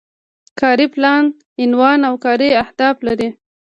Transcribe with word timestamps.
کاري 0.59 0.87
پلان 0.93 1.23
عنوان 1.63 1.99
او 2.09 2.13
کاري 2.25 2.49
اهداف 2.63 2.95
لري. 3.07 3.29